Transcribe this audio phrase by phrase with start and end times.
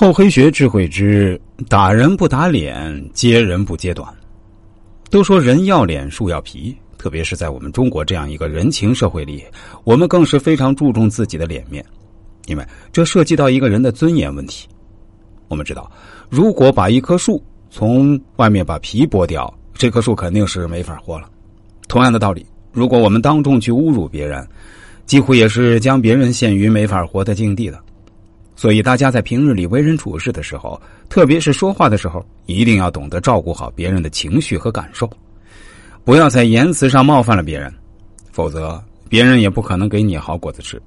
[0.00, 1.38] 厚黑学智慧之
[1.68, 4.08] 打人不打脸，揭人不揭短。
[5.10, 9.44] 都说人要脸，树要皮，特别是在我们中国这样一个人情社会里，
[9.84, 11.84] 我们更是非常注重自己的脸面，
[12.46, 14.66] 因为这涉及到一个人的尊严问题。
[15.48, 15.92] 我们知道，
[16.30, 17.38] 如果把一棵树
[17.68, 21.28] 从外面把皮剥掉，这棵树肯定是没法活了。
[21.88, 24.48] 同样的道理，如果我们当众去侮辱别人，
[25.04, 27.78] 几乎也是将别人陷于没法活的境地的。
[28.60, 30.78] 所以，大家在平日里为人处事的时候，
[31.08, 35.08] 特别是说话的时候，一定要懂得照顾好别人的情绪和感受，
[36.04, 37.72] 不要在言辞上冒犯了别人，
[38.30, 38.78] 否则
[39.08, 40.78] 别人也不可能给你好果子吃。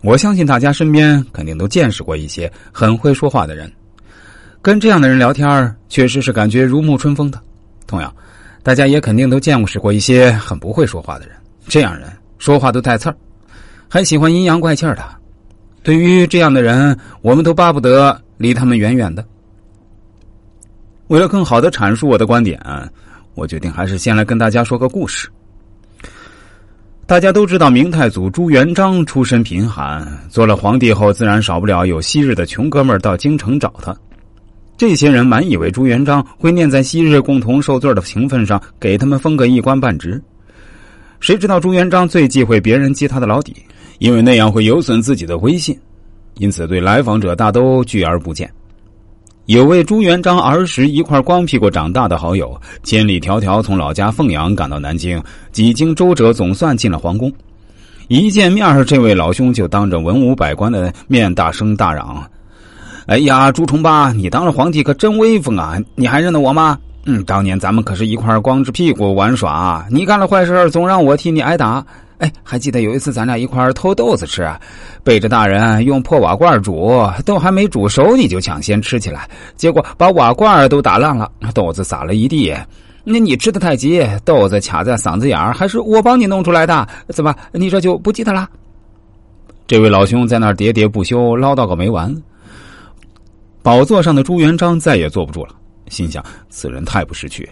[0.00, 3.70] 我相信大家身边肯定都见识过一些很会说话的人，
[4.62, 7.38] 跟这样的人聊天确实是感觉如沐春风的。
[7.86, 8.10] 同样，
[8.62, 13.16] 大家也肯定都见识过一些很不会说话的人，这样人说话都带刺儿，
[13.90, 15.18] 还喜欢阴阳怪气的。
[15.82, 19.24] 对于这样的人，我们都巴不得离他们远远的。
[21.06, 22.60] 为了更好的阐述我的观点，
[23.34, 25.28] 我决定还是先来跟大家说个故事。
[27.06, 33.96] 大家都知道，明太祖朱元璋出身贫寒，做了皇帝后，自然少不了有昔日的穷哥们到京城找他。
[34.76, 40.22] 这些人满以为朱元璋会念在昔日共同受罪的情分上，给他们封个一官半职。
[41.18, 43.56] 谁知道朱元璋最忌讳别人揭他的老底。
[43.98, 45.78] 因为那样会有损自己的威信，
[46.38, 48.50] 因此对来访者大都拒而不见。
[49.46, 57.32] 有位朱元璋儿时一块光屁股长大的好友，千里迢迢从老家凤阳赶到南京，几经周折，总算进了皇宫。
[58.08, 62.22] 一见面，这位老兄就当着文武百官的面大声大嚷
[63.06, 65.78] ：“哎呀，朱重八，你当了皇帝可真威风啊！
[65.94, 66.78] 你还认得我吗？
[67.06, 71.84] 嗯，当年咱们可是一块光着屁股玩耍，你干了坏事，总让我替你挨打。”
[72.18, 74.48] 哎，还记得有一次咱俩一块偷豆子吃，
[75.04, 82.52] 背着大人用破瓦罐煮，豆还没煮熟你就抢先吃起来，结果把瓦罐都打烂了，豆子撒了一地。
[83.04, 86.86] 那你吃的太急，豆子卡在嗓子眼儿，还是我帮你弄出来的？
[87.08, 88.48] 怎么你这就不记得了？
[89.66, 92.14] 这位老兄在那喋喋不休，唠叨个没完。
[93.62, 95.54] 宝座上的朱元璋再也坐不住了，
[95.88, 97.48] 心想此人太不识趣，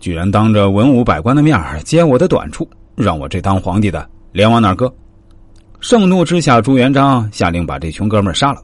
[0.00, 2.68] 居然当着文武百官的面揭我的短处。
[2.98, 4.92] 让我这当皇帝的脸往哪搁？
[5.80, 8.60] 盛怒之下，朱元璋下令把这穷哥们杀了。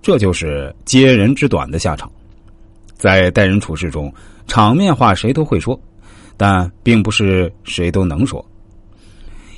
[0.00, 2.10] 这就是揭人之短的下场。
[2.96, 4.12] 在待人处事中，
[4.46, 5.78] 场面话谁都会说，
[6.36, 8.44] 但并不是谁都能说。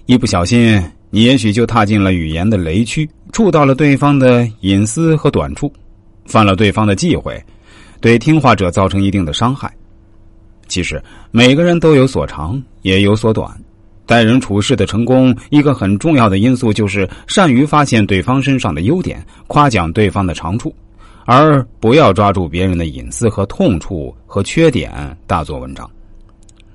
[0.06, 5.72] 一不小心，你也许就踏进了语言的雷区，触到了对方的隐私和短处，
[6.26, 7.40] 犯了对方的忌讳，
[8.00, 9.72] 对听话者造成一定的伤害。
[10.66, 11.00] 其实，
[11.30, 13.48] 每个人都有所长，也有所短。
[14.10, 20.74] 待人处事的成功，一个很重要的因素就是善于发现对方身上的优点，夸奖对方的长处，
[21.26, 25.88] 而不要抓住别人的隐私和痛处和缺点大做文章。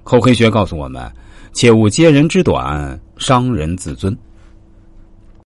[0.02, 1.12] 厚黑学告诉我们，
[1.52, 4.18] 切勿揭人之短，伤人自尊。